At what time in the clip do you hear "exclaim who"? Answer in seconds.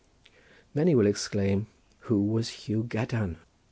1.05-2.23